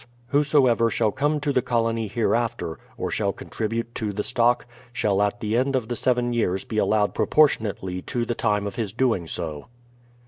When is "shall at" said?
4.91-5.41